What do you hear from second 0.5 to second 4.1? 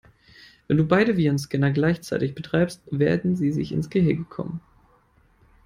Wenn du beide Virenscanner gleichzeitig betreibst, werden sie sich ins